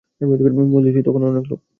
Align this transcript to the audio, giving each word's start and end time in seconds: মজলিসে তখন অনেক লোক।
মজলিসে 0.67 1.01
তখন 1.07 1.21
অনেক 1.23 1.43
লোক। 1.51 1.61